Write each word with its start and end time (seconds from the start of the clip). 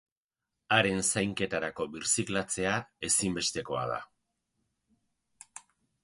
Haren 0.75 1.01
zainketarako 1.07 1.85
birziklatzea 1.95 2.71
ezinbestekoa 3.09 3.83
da. 3.91 3.99